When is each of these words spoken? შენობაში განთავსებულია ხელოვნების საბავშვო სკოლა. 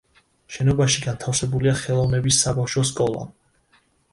შენობაში 0.55 1.03
განთავსებულია 1.03 1.75
ხელოვნების 1.83 2.41
საბავშვო 2.47 2.87
სკოლა. 2.93 3.29